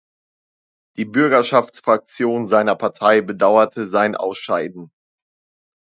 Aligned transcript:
Die 0.97 1.05
Bürgerschaftsfraktion 1.05 2.47
seiner 2.47 2.75
Partei 2.75 3.21
bedauerte 3.21 3.85
sein 3.85 4.15
Ausscheiden. 4.15 4.89